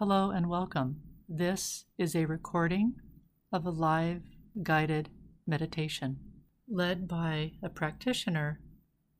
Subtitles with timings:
[0.00, 1.02] Hello and welcome.
[1.28, 2.94] This is a recording
[3.52, 4.22] of a live
[4.62, 5.10] guided
[5.46, 6.16] meditation
[6.66, 8.60] led by a practitioner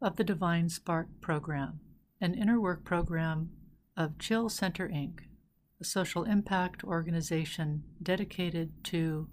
[0.00, 1.80] of the Divine Spark program,
[2.18, 3.50] an inner work program
[3.94, 5.18] of Chill Center Inc.,
[5.82, 9.28] a social impact organization dedicated to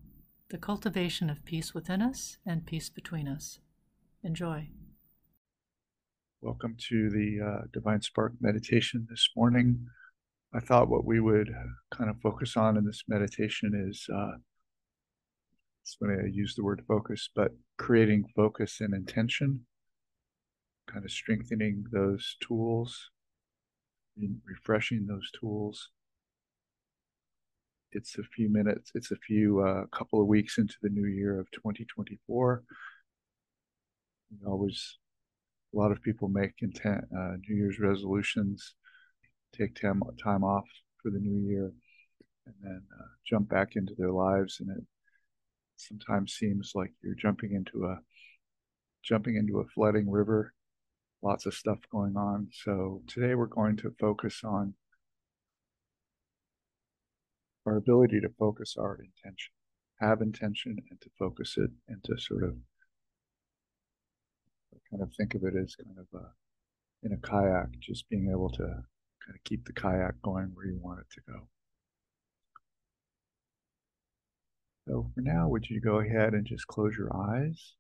[0.50, 3.60] the cultivation of peace within us and peace between us.
[4.22, 4.68] Enjoy.
[6.42, 9.88] Welcome to the uh, Divine Spark meditation this morning.
[10.54, 11.54] I thought what we would
[11.92, 14.38] kind of focus on in this meditation is uh,
[15.84, 19.66] it's when I use the word focus, but creating focus and intention,
[20.88, 23.10] kind of strengthening those tools,
[24.46, 25.90] refreshing those tools.
[27.92, 31.40] It's a few minutes, it's a few, uh, couple of weeks into the new year
[31.40, 32.64] of 2024.
[34.32, 34.98] We always
[35.74, 38.76] a lot of people make intent uh, New Year's resolutions,
[39.58, 40.68] take time time off
[41.02, 41.72] for the new year,
[42.46, 44.60] and then uh, jump back into their lives.
[44.60, 44.84] And it
[45.78, 48.00] sometimes seems like you're jumping into a
[49.04, 50.54] jumping into a flooding river.
[51.22, 52.50] Lots of stuff going on.
[52.52, 54.76] So today we're going to focus on
[57.66, 59.52] our ability to focus our intention,
[60.00, 62.56] have intention, and to focus it, and to sort of
[64.90, 66.26] kind of think of it as kind of a,
[67.06, 68.84] in a kayak, just being able to
[69.28, 71.48] kind of keep the kayak going where you want it to go.
[74.88, 77.74] So for now, would you go ahead and just close your eyes?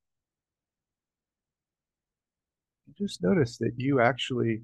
[2.86, 4.62] And just notice that you actually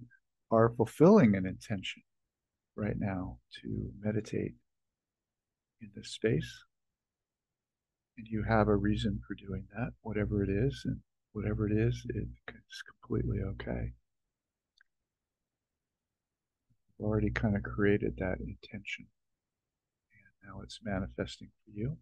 [0.52, 2.04] are fulfilling an intention
[2.76, 4.56] right now to meditate
[5.82, 6.66] in this space.
[8.18, 10.82] And you have a reason for doing that, whatever it is.
[10.86, 10.98] And
[11.32, 13.94] whatever it is, it's completely okay.
[16.88, 19.08] You've already kind of created that intention,
[20.14, 21.98] and now it's manifesting for you.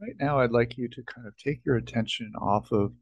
[0.00, 2.92] Right now, I'd like you to kind of take your attention off of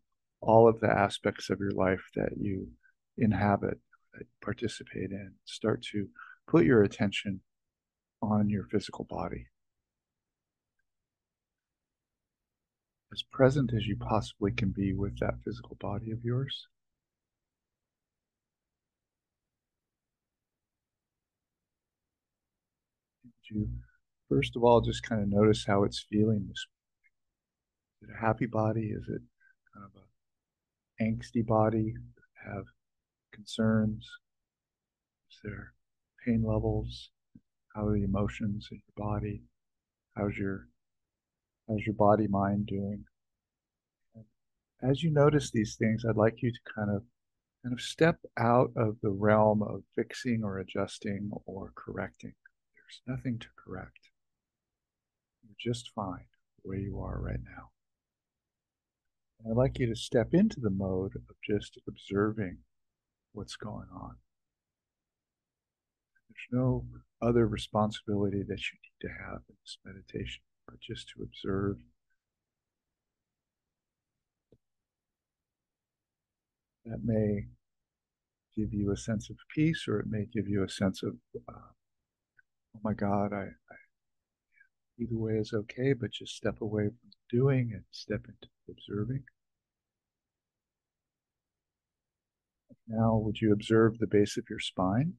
[0.41, 2.69] all of the aspects of your life that you
[3.16, 3.78] inhabit,
[4.12, 5.32] that you participate in.
[5.44, 6.09] Start to
[6.48, 7.41] put your attention
[8.21, 9.47] on your physical body.
[13.12, 16.69] as present as you possibly can be with that physical body of yours.
[24.28, 28.03] First of all just kind of notice how it's feeling this morning?
[28.03, 28.91] Is it a happy body?
[28.91, 29.22] Is it
[29.75, 31.94] kind of a angsty body?
[32.47, 32.64] Have
[33.32, 34.06] concerns?
[35.31, 35.72] Is there
[36.25, 37.10] pain levels?
[37.75, 39.42] How are the emotions in your body?
[40.16, 40.69] How's your
[41.69, 43.04] How's your body mind doing?
[44.82, 47.03] as you notice these things, I'd like you to kind of
[47.62, 52.34] kind of step out of the realm of fixing or adjusting or correcting.
[52.88, 54.10] There's nothing to correct.
[55.43, 56.25] You're just fine
[56.65, 57.71] way you are right now.
[59.41, 62.59] And I'd like you to step into the mode of just observing
[63.32, 64.16] what's going on.
[66.28, 66.84] There's no
[67.21, 71.77] other responsibility that you need to have in this meditation but just to observe.
[76.84, 77.48] That may
[78.56, 81.16] give you a sense of peace, or it may give you a sense of,
[81.48, 81.72] uh,
[82.77, 83.77] oh my God, I, I,
[84.99, 89.25] either way is okay, but just step away from doing and step into observing.
[92.87, 95.15] Now, would you observe the base of your spine?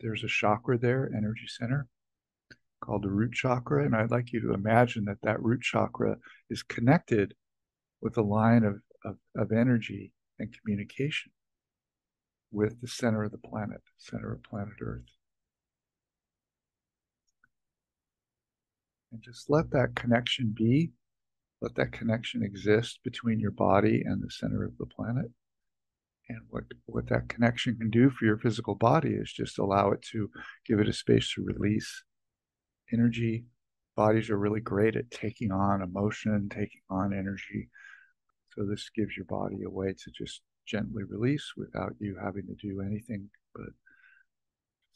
[0.00, 1.88] There's a chakra there, energy center
[2.82, 3.84] called the root chakra.
[3.84, 6.16] And I'd like you to imagine that that root chakra
[6.50, 7.34] is connected
[8.00, 11.30] with a line of, of, of energy and communication
[12.50, 15.04] with the center of the planet, center of planet Earth.
[19.12, 20.92] And just let that connection be.
[21.60, 25.30] Let that connection exist between your body and the center of the planet.
[26.28, 30.02] And what, what that connection can do for your physical body is just allow it
[30.12, 30.30] to
[30.66, 32.04] give it a space to release
[32.92, 33.44] energy.
[33.96, 37.68] Bodies are really great at taking on emotion, taking on energy.
[38.56, 42.54] So this gives your body a way to just gently release without you having to
[42.54, 43.66] do anything but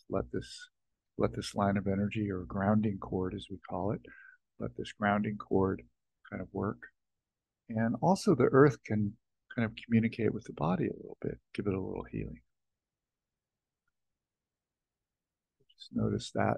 [0.09, 0.69] let this
[1.19, 4.01] let this line of energy or grounding cord as we call it
[4.59, 5.83] let this grounding cord
[6.31, 6.79] kind of work
[7.69, 9.13] and also the earth can
[9.55, 12.41] kind of communicate with the body a little bit give it a little healing
[15.77, 16.57] just notice that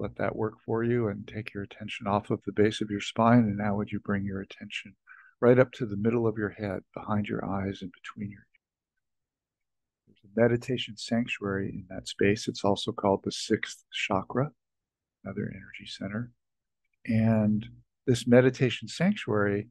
[0.00, 3.00] let that work for you and take your attention off of the base of your
[3.02, 3.40] spine.
[3.40, 4.94] And now, would you bring your attention
[5.40, 8.46] right up to the middle of your head, behind your eyes, and between your
[10.36, 12.48] meditation sanctuary in that space.
[12.48, 14.50] It's also called the sixth chakra,
[15.24, 16.30] another energy center.
[17.06, 17.66] And
[18.06, 19.68] this meditation sanctuary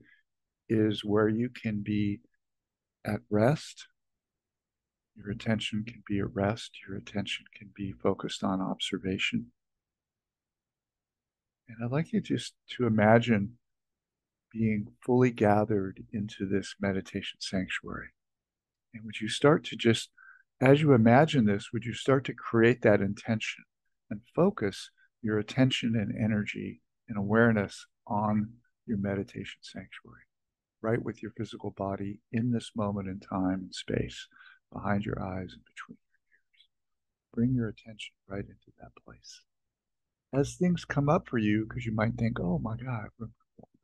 [0.68, 2.22] is where you can be
[3.06, 3.88] at rest.
[5.16, 6.72] Your attention can be at rest.
[6.88, 9.48] Your attention can be focused on observation.
[11.68, 13.58] And I'd like you just to imagine
[14.52, 18.08] being fully gathered into this meditation sanctuary.
[18.94, 20.10] And would you start to just,
[20.62, 23.64] as you imagine this, would you start to create that intention
[24.10, 24.90] and focus
[25.22, 28.52] your attention and energy and awareness on
[28.86, 30.24] your meditation sanctuary,
[30.82, 34.28] right with your physical body in this moment in time and space,
[34.74, 36.68] behind your eyes and between your ears.
[37.34, 39.42] Bring your attention right into that place.
[40.34, 43.32] As things come up for you, because you might think, oh my God, I'm going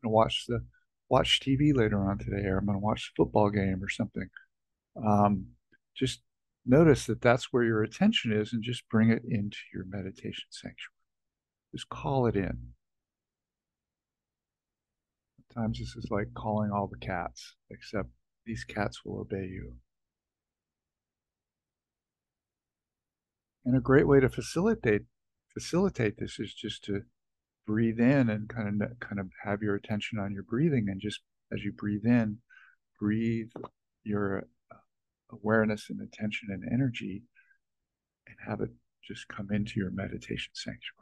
[0.03, 0.63] to watch the
[1.09, 4.29] watch TV later on today, or I'm going to watch the football game or something.
[5.03, 5.47] Um,
[5.95, 6.21] just
[6.65, 10.75] notice that that's where your attention is and just bring it into your meditation sanctuary.
[11.73, 12.73] Just call it in.
[15.53, 18.09] Sometimes this is like calling all the cats, except
[18.45, 19.75] these cats will obey you.
[23.65, 25.03] And a great way to facilitate
[25.53, 27.01] facilitate this is just to
[27.65, 31.21] breathe in and kind of kind of have your attention on your breathing and just
[31.51, 32.37] as you breathe in,
[32.99, 33.49] breathe
[34.03, 34.47] your
[35.31, 37.23] awareness and attention and energy
[38.27, 38.69] and have it
[39.03, 41.01] just come into your meditation sanctuary.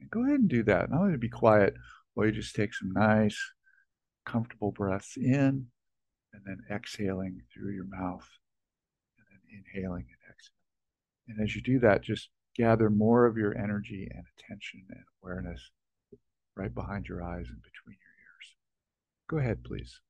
[0.00, 0.90] And go ahead and do that.
[0.90, 1.74] Not only to be quiet,
[2.14, 3.38] while you just take some nice,
[4.26, 5.66] comfortable breaths in
[6.32, 8.28] and then exhaling through your mouth
[9.16, 10.58] and then inhaling and exhaling.
[11.28, 15.70] And as you do that, just gather more of your energy and attention and awareness
[16.56, 18.56] right behind your eyes and between your ears.
[19.28, 20.00] Go ahead, please.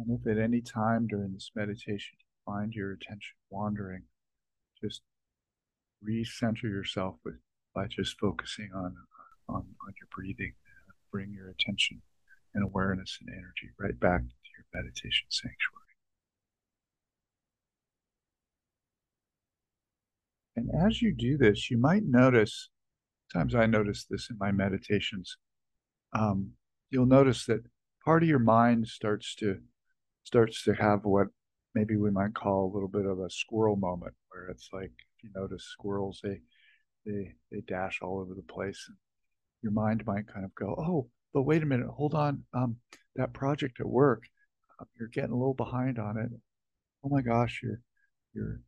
[0.00, 4.04] And if at any time during this meditation you find your attention wandering,
[4.82, 5.02] just
[6.02, 7.34] recenter yourself with
[7.74, 8.96] by just focusing on
[9.48, 10.54] on, on your breathing.
[11.12, 12.00] Bring your attention
[12.54, 15.76] and awareness and energy right back to your meditation sanctuary.
[20.56, 22.70] And as you do this, you might notice,
[23.32, 25.36] times I notice this in my meditations,
[26.12, 26.52] um,
[26.90, 27.64] you'll notice that
[28.04, 29.60] part of your mind starts to
[30.30, 31.26] starts to have what
[31.74, 35.24] maybe we might call a little bit of a squirrel moment where it's like if
[35.24, 36.40] you notice squirrels they
[37.04, 38.84] they they dash all over the place.
[38.86, 38.96] And
[39.62, 42.76] your mind might kind of go oh but wait a minute hold on um
[43.16, 44.22] that project at work
[44.80, 46.30] uh, you're getting a little behind on it.
[47.04, 47.80] Oh my gosh your
[48.32, 48.60] your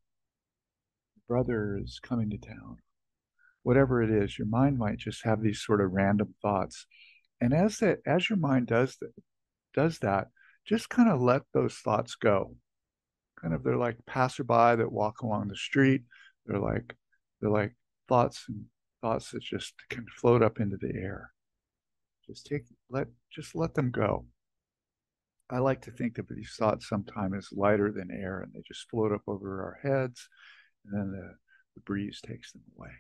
[1.29, 2.79] brother is coming to town.
[3.63, 6.87] Whatever it is your mind might just have these sort of random thoughts.
[7.41, 9.13] And as that as your mind does that
[9.75, 10.27] does that
[10.67, 12.57] just kind of let those thoughts go.
[13.41, 16.03] Kind of they're like passerby that walk along the street.
[16.47, 16.95] They're like
[17.41, 17.75] they're like
[18.09, 18.65] thoughts and
[19.01, 21.33] thoughts that just can float up into the air.
[22.27, 24.27] Just take let just let them go.
[25.51, 28.89] I like to think of these thoughts sometimes as lighter than air and they just
[28.89, 30.29] float up over our heads
[30.85, 31.35] and then the,
[31.75, 32.91] the breeze takes them away.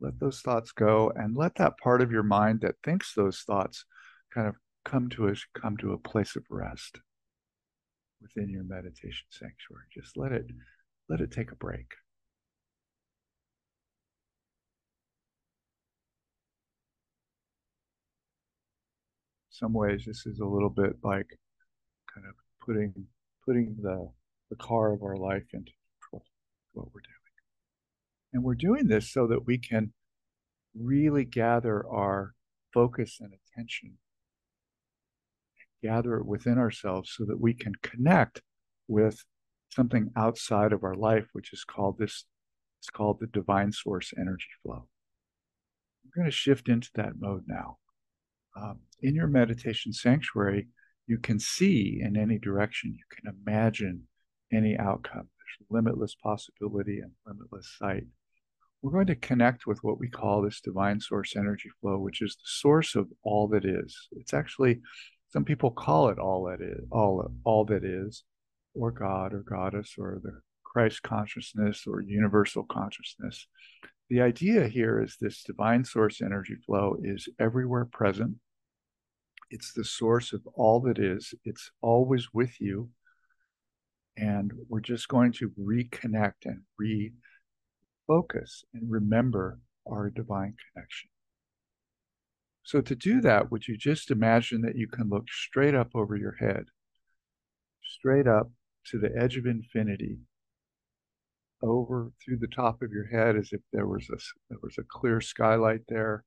[0.00, 3.86] Let those thoughts go and let that part of your mind that thinks those thoughts
[4.34, 7.00] kind of come to a come to a place of rest
[8.20, 9.84] within your meditation sanctuary.
[9.92, 10.46] Just let it
[11.08, 11.92] let it take a break.
[19.50, 21.38] Some ways this is a little bit like
[22.14, 22.34] kind of
[22.64, 22.94] putting
[23.44, 24.10] putting the
[24.48, 26.24] the car of our life into control
[26.72, 27.14] what we're doing.
[28.32, 29.92] And we're doing this so that we can
[30.74, 32.34] really gather our
[32.72, 33.98] focus and attention
[35.82, 38.42] gather it within ourselves so that we can connect
[38.88, 39.24] with
[39.70, 42.24] something outside of our life, which is called this,
[42.80, 44.86] it's called the divine source energy flow.
[46.04, 47.78] We're going to shift into that mode now.
[48.60, 50.68] Um, in your meditation sanctuary,
[51.06, 54.08] you can see in any direction, you can imagine
[54.52, 55.28] any outcome.
[55.28, 58.04] There's limitless possibility and limitless sight.
[58.82, 62.34] We're going to connect with what we call this divine source energy flow, which is
[62.36, 64.08] the source of all that is.
[64.12, 64.80] It's actually,
[65.30, 68.24] some people call it all that is, all, all that is,
[68.74, 73.46] or God or goddess or the Christ consciousness or universal consciousness.
[74.08, 78.36] The idea here is this divine source energy flow is everywhere present.
[79.50, 81.34] It's the source of all that is.
[81.44, 82.90] It's always with you.
[84.16, 89.60] And we're just going to reconnect and refocus and remember
[89.90, 91.10] our divine connection.
[92.62, 96.16] So, to do that, would you just imagine that you can look straight up over
[96.16, 96.66] your head,
[97.82, 98.50] straight up
[98.86, 100.18] to the edge of infinity,
[101.62, 104.16] over through the top of your head as if there was a
[104.48, 106.24] there was a clear skylight there,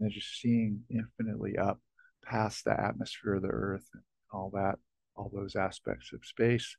[0.00, 1.80] and just seeing infinitely up
[2.24, 4.02] past the atmosphere of the earth and
[4.32, 4.76] all that,
[5.16, 6.76] all those aspects of space,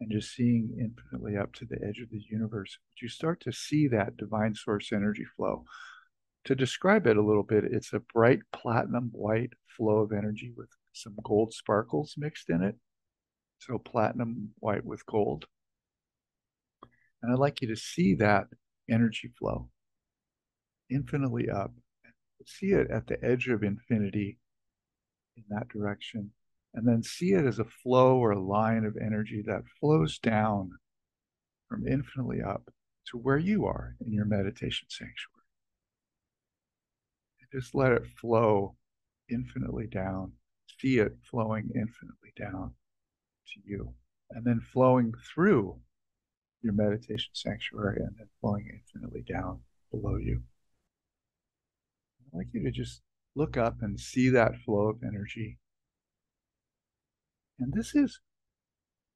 [0.00, 2.78] and just seeing infinitely up to the edge of the universe.
[3.00, 5.64] You start to see that divine source energy flow.
[6.46, 10.68] To describe it a little bit, it's a bright platinum white flow of energy with
[10.92, 12.76] some gold sparkles mixed in it.
[13.58, 15.46] So platinum white with gold.
[17.20, 18.44] And I'd like you to see that
[18.88, 19.70] energy flow
[20.88, 21.72] infinitely up.
[22.46, 24.38] See it at the edge of infinity
[25.36, 26.30] in that direction.
[26.74, 30.70] And then see it as a flow or a line of energy that flows down
[31.68, 32.70] from infinitely up
[33.10, 35.35] to where you are in your meditation sanctuary.
[37.52, 38.76] Just let it flow
[39.30, 40.32] infinitely down.
[40.80, 42.72] See it flowing infinitely down
[43.54, 43.94] to you.
[44.30, 45.80] And then flowing through
[46.62, 49.60] your meditation sanctuary and then flowing infinitely down
[49.90, 50.42] below you.
[52.20, 53.02] I'd like you to just
[53.34, 55.58] look up and see that flow of energy.
[57.58, 58.20] And this is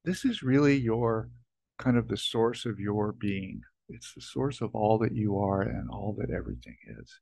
[0.03, 1.29] this is really your
[1.77, 3.61] kind of the source of your being.
[3.89, 7.19] It's the source of all that you are and all that everything is.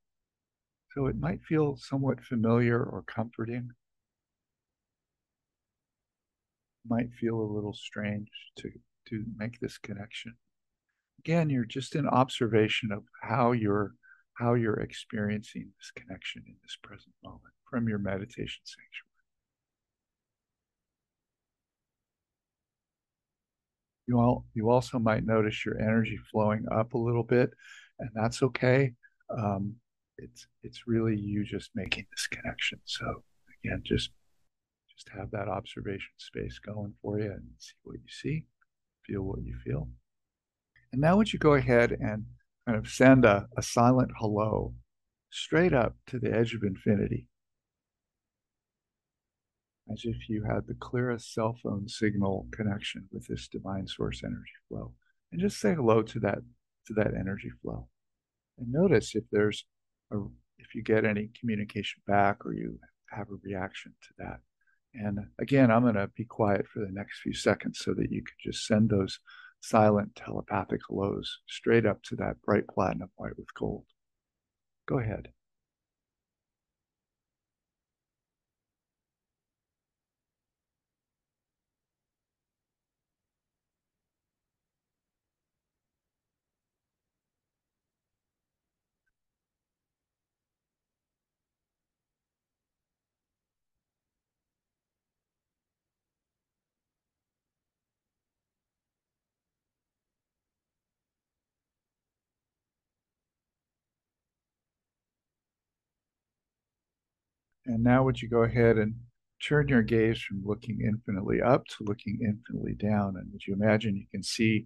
[0.94, 3.70] So it might feel somewhat familiar or comforting.
[6.88, 8.72] Might feel a little strange to
[9.10, 10.36] to make this connection.
[11.20, 13.94] Again, you're just in observation of how you're
[14.34, 19.06] how you're experiencing this connection in this present moment from your meditation sanctuary.
[24.08, 27.52] You all you also might notice your energy flowing up a little bit,
[28.00, 28.94] and that's okay.
[29.30, 29.76] Um,
[30.22, 32.80] it's it's really you just making this connection.
[32.86, 33.24] So
[33.64, 34.12] again, just
[34.96, 38.46] just have that observation space going for you and see what you see
[39.10, 39.88] feel what you feel.
[40.92, 42.26] And now would you go ahead and
[42.66, 44.74] kind of send a, a silent hello
[45.32, 47.28] straight up to the edge of infinity
[49.92, 54.58] as if you had the clearest cell phone signal connection with this divine source energy
[54.68, 54.94] flow
[55.32, 56.40] and just say hello to that
[56.86, 57.88] to that energy flow
[58.58, 59.66] and notice if there's
[60.58, 62.80] if you get any communication back or you
[63.12, 64.40] have a reaction to that
[64.94, 68.24] and again, I'm going to be quiet for the next few seconds so that you
[68.24, 69.20] can just send those
[69.62, 73.86] silent telepathic hellos straight up to that bright platinum white with gold.
[74.88, 75.30] Go ahead.
[107.70, 108.96] And now would you go ahead and
[109.48, 113.16] turn your gaze from looking infinitely up to looking infinitely down?
[113.16, 114.66] And would you imagine you can see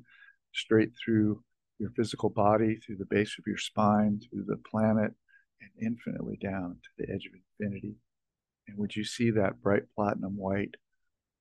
[0.53, 1.43] straight through
[1.79, 5.12] your physical body, through the base of your spine, through the planet,
[5.60, 7.95] and infinitely down to the edge of infinity?
[8.69, 10.75] And would you see that bright platinum white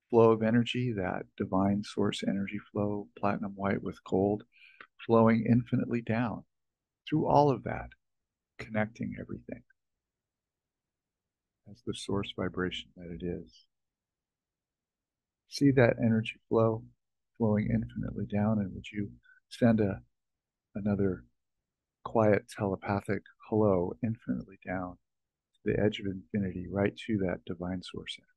[0.09, 4.43] flow of energy, that divine source energy flow, platinum white with gold,
[5.05, 6.43] flowing infinitely down
[7.07, 7.87] through all of that,
[8.59, 9.63] connecting everything?
[11.69, 13.65] As the source vibration that it is.
[15.47, 16.83] See that energy flow
[17.37, 19.11] flowing infinitely down, and would you
[19.49, 20.01] send a
[20.75, 21.25] another
[22.03, 24.97] quiet telepathic hello infinitely down
[25.55, 28.32] to the edge of infinity, right to that divine source energy?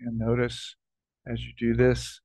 [0.00, 0.76] And notice
[1.26, 2.20] as you do this,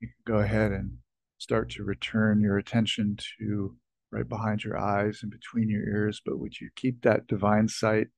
[0.00, 0.98] you can go ahead and
[1.38, 3.76] start to return your attention to
[4.12, 8.08] right behind your eyes and between your ears, but would you keep that divine sight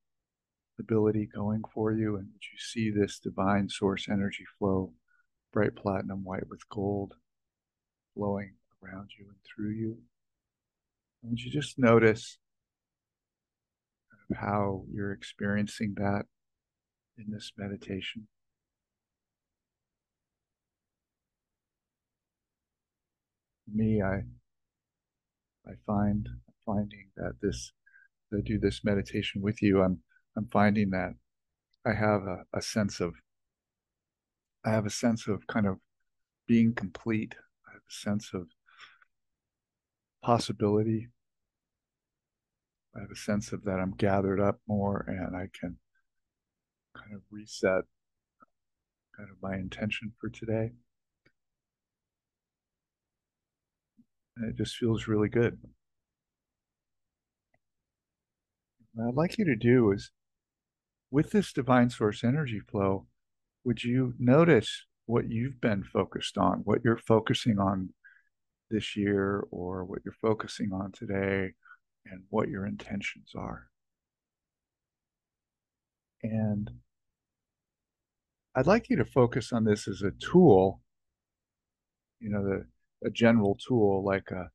[0.79, 2.17] ability going for you?
[2.17, 4.93] And would you see this divine source energy flow,
[5.53, 7.14] bright platinum white with gold,
[8.14, 9.99] flowing around you and through you?
[11.23, 12.38] And would you just notice
[14.35, 16.25] how you're experiencing that
[17.17, 18.26] in this meditation?
[23.73, 24.23] Me, I
[25.66, 26.28] I find
[26.66, 27.73] finding that this
[28.33, 30.00] I do this meditation with you, I'm
[30.37, 31.14] I'm finding that
[31.87, 33.14] I have a, a sense of
[34.64, 35.78] I have a sense of kind of
[36.47, 37.35] being complete.
[37.68, 38.49] I have a sense of
[40.23, 41.09] possibility.
[42.97, 45.78] I have a sense of that I'm gathered up more and I can
[46.94, 47.85] kind of reset
[49.16, 50.73] kind of my intention for today.
[54.43, 55.59] It just feels really good.
[58.95, 60.11] What I'd like you to do is
[61.11, 63.07] with this divine source energy flow,
[63.64, 67.91] would you notice what you've been focused on, what you're focusing on
[68.71, 71.53] this year, or what you're focusing on today,
[72.07, 73.69] and what your intentions are?
[76.23, 76.71] And
[78.55, 80.81] I'd like you to focus on this as a tool,
[82.21, 82.67] you know, the
[83.05, 84.49] a general tool like a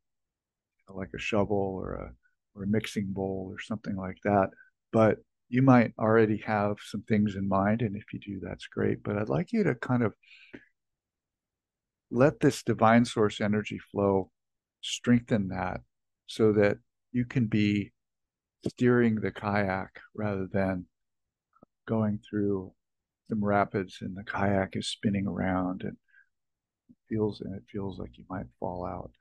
[0.94, 2.12] like a shovel or a
[2.56, 4.50] or a mixing bowl or something like that.
[4.92, 5.18] But
[5.50, 9.04] you might already have some things in mind, and if you do, that's great.
[9.04, 10.14] But I'd like you to kind of
[12.12, 14.32] let this divine source energy flow
[14.82, 15.82] strengthen that
[16.28, 16.78] so that
[17.12, 17.92] you can be
[18.68, 20.86] steering the kayak rather than
[21.88, 22.72] going through
[23.30, 25.98] some rapids and the kayak is spinning around and
[27.10, 29.12] feels and it feels like you might fall out.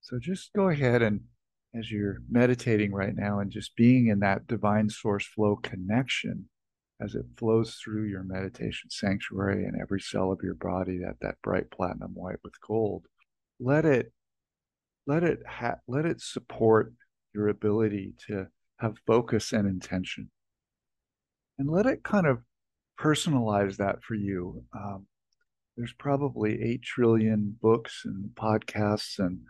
[0.00, 1.20] So just go ahead and
[1.74, 6.48] as you're meditating right now and just being in that divine source flow connection
[7.00, 11.36] as it flows through your meditation sanctuary and every cell of your body that that
[11.42, 13.04] bright platinum white with gold
[13.60, 14.12] let it
[15.06, 16.92] let it ha- let it support
[17.34, 18.46] your ability to
[18.78, 20.30] have focus and intention
[21.58, 22.40] and let it kind of
[22.98, 25.06] personalize that for you um,
[25.80, 29.40] there's probably 8 trillion books and podcasts and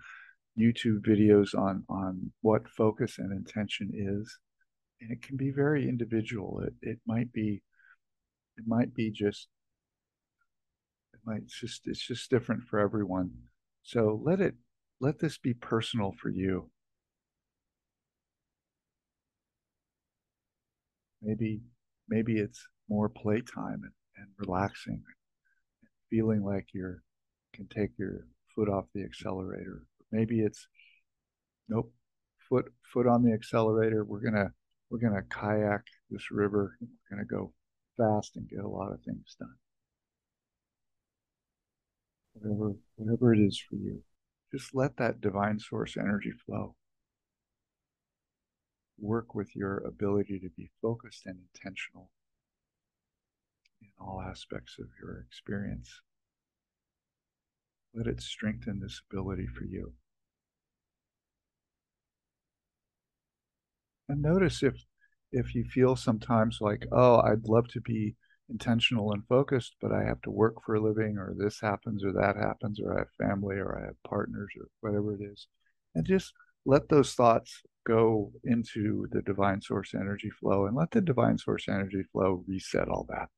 [0.57, 4.39] YouTube videos on on what focus and intention is,
[5.01, 6.63] and it can be very individual.
[6.65, 7.63] It it might be
[8.57, 9.49] it might be just
[11.15, 13.33] it might just it's just different for everyone.
[13.83, 14.55] So let it
[15.01, 16.71] let this be personal for you.
[21.21, 21.63] Maybe
[22.09, 25.03] maybe it's more playtime and, and relaxing
[26.11, 27.03] feeling like you're
[27.55, 29.85] can take your foot off the accelerator.
[30.13, 30.67] Maybe it's
[31.69, 31.93] nope,
[32.49, 34.05] foot foot on the accelerator.
[34.05, 34.51] We're gonna
[34.91, 36.77] we're gonna kayak this river.
[36.81, 37.53] We're gonna go
[37.97, 39.55] fast and get a lot of things done.
[42.35, 44.03] Whatever whatever it is for you,
[44.53, 46.75] just let that divine source energy flow.
[48.99, 52.11] Work with your ability to be focused and intentional
[53.83, 56.01] in all aspects of your experience.
[57.95, 59.93] Let it strengthen this ability for you.
[64.09, 64.75] And notice if
[65.33, 68.17] if you feel sometimes like, oh, I'd love to be
[68.49, 72.13] intentional and focused, but I have to work for a living, or this happens, or
[72.13, 75.47] that happens, or I have family, or I have partners, or whatever it is.
[75.95, 76.33] And just
[76.67, 81.69] let those thoughts go into the divine source energy flow and let the divine source
[81.69, 83.29] energy flow reset all that.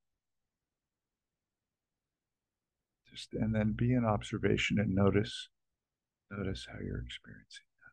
[3.12, 5.48] Just and then be in observation and notice
[6.30, 7.92] notice how you're experiencing that.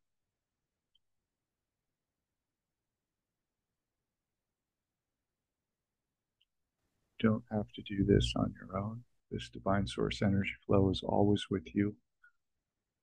[7.19, 9.03] don't have to do this on your own.
[9.29, 11.95] This divine source energy flow is always with you,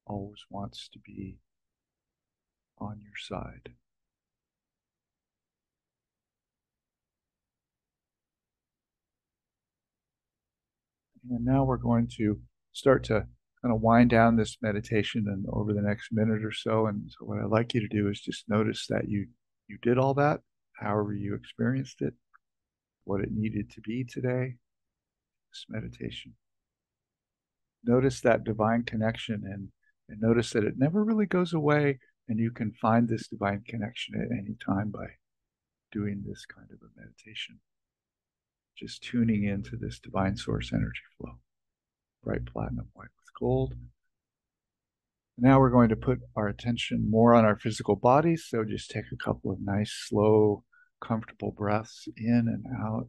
[0.06, 1.36] always wants to be
[2.78, 3.74] on your side.
[11.30, 12.38] And now we're going to
[12.72, 13.26] start to
[13.62, 16.86] kind of wind down this meditation and over the next minute or so.
[16.86, 19.26] And so what I'd like you to do is just notice that you
[19.68, 20.40] you did all that,
[20.78, 22.14] however you experienced it,
[23.04, 24.56] what it needed to be today,
[25.50, 26.34] this meditation.
[27.84, 29.68] Notice that divine connection and,
[30.08, 34.14] and notice that it never really goes away and you can find this divine connection
[34.20, 35.06] at any time by
[35.92, 37.60] doing this kind of a meditation.
[38.76, 41.38] Just tuning into this divine source energy flow.
[42.22, 43.74] Bright platinum white with gold.
[45.38, 48.46] Now we're going to put our attention more on our physical bodies.
[48.48, 50.64] So just take a couple of nice, slow,
[51.00, 53.08] comfortable breaths in and out,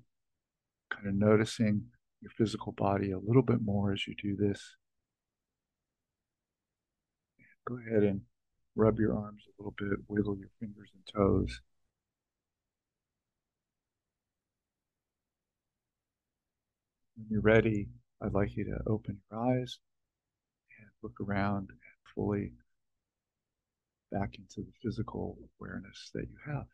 [0.93, 1.85] kind of noticing
[2.21, 4.75] your physical body a little bit more as you do this.
[7.65, 8.21] Go ahead and
[8.75, 11.61] rub your arms a little bit, wiggle your fingers and toes.
[17.17, 17.87] When you're ready,
[18.21, 19.79] I'd like you to open your eyes
[20.79, 21.79] and look around and
[22.13, 22.53] fully
[24.11, 26.67] back into the physical awareness that you have.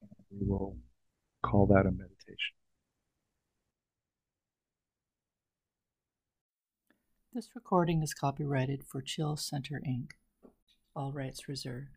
[0.00, 0.78] And we will
[1.42, 2.56] call that a meditation.
[7.34, 10.12] This recording is copyrighted for Chill Center Inc.,
[10.94, 11.95] all rights reserved.